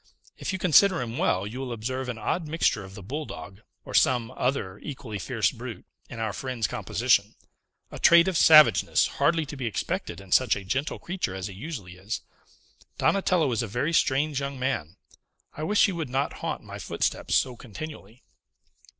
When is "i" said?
15.55-15.61